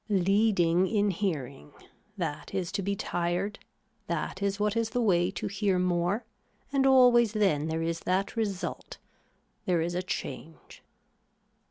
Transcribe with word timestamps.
Leading 0.09 0.87
in 0.87 1.11
hearing, 1.11 1.73
that 2.17 2.55
is 2.55 2.71
to 2.71 2.81
be 2.81 2.95
tired, 2.95 3.59
that 4.07 4.41
is 4.41 4.59
what 4.59 4.75
is 4.75 4.89
the 4.89 4.99
way 4.99 5.29
to 5.29 5.45
hear 5.45 5.77
more 5.77 6.25
and 6.73 6.87
always 6.87 7.33
then 7.33 7.67
there 7.67 7.83
is 7.83 7.99
that 7.99 8.35
result, 8.35 8.97
there 9.67 9.79
is 9.79 9.93
a 9.93 10.01
change. 10.01 10.81